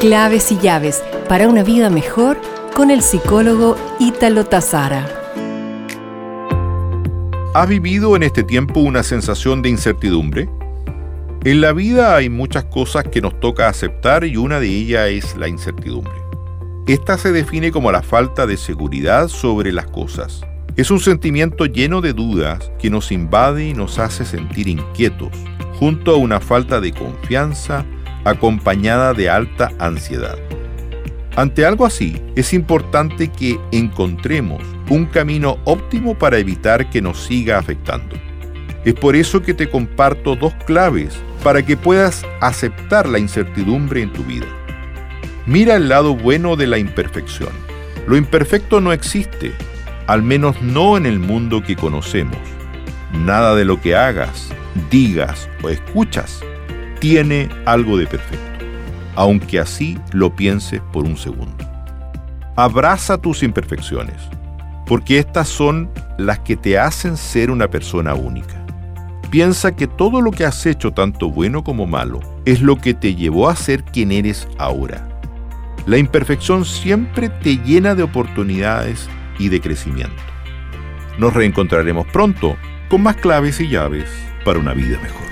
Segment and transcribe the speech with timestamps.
[0.00, 2.40] Claves y llaves para una vida mejor
[2.74, 5.06] con el psicólogo Ítalo Tazara.
[7.52, 10.48] ¿Has vivido en este tiempo una sensación de incertidumbre?
[11.44, 15.36] En la vida hay muchas cosas que nos toca aceptar y una de ellas es
[15.36, 16.14] la incertidumbre.
[16.86, 20.40] Esta se define como la falta de seguridad sobre las cosas.
[20.76, 25.36] Es un sentimiento lleno de dudas que nos invade y nos hace sentir inquietos,
[25.78, 27.84] junto a una falta de confianza
[28.24, 30.38] acompañada de alta ansiedad.
[31.36, 37.58] Ante algo así, es importante que encontremos un camino óptimo para evitar que nos siga
[37.58, 38.16] afectando.
[38.84, 44.12] Es por eso que te comparto dos claves para que puedas aceptar la incertidumbre en
[44.12, 44.46] tu vida.
[45.46, 47.50] Mira el lado bueno de la imperfección.
[48.06, 49.52] Lo imperfecto no existe,
[50.06, 52.38] al menos no en el mundo que conocemos.
[53.12, 54.48] Nada de lo que hagas,
[54.90, 56.42] digas o escuchas
[57.00, 58.64] tiene algo de perfecto,
[59.16, 61.64] aunque así lo pienses por un segundo.
[62.56, 64.16] Abraza tus imperfecciones,
[64.86, 68.64] porque estas son las que te hacen ser una persona única.
[69.30, 73.14] Piensa que todo lo que has hecho, tanto bueno como malo, es lo que te
[73.14, 75.08] llevó a ser quien eres ahora.
[75.86, 80.22] La imperfección siempre te llena de oportunidades y de crecimiento.
[81.18, 82.56] Nos reencontraremos pronto
[82.90, 84.10] con más claves y llaves
[84.44, 85.30] para una vida mejor.